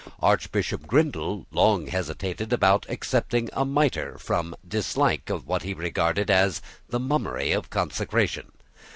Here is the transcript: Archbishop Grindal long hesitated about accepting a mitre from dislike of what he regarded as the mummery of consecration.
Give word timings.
Archbishop 0.23 0.87
Grindal 0.87 1.45
long 1.51 1.85
hesitated 1.85 2.51
about 2.51 2.87
accepting 2.89 3.51
a 3.53 3.63
mitre 3.63 4.17
from 4.17 4.55
dislike 4.67 5.29
of 5.29 5.45
what 5.45 5.61
he 5.61 5.75
regarded 5.75 6.31
as 6.31 6.59
the 6.89 6.99
mummery 6.99 7.51
of 7.51 7.69
consecration. 7.69 8.51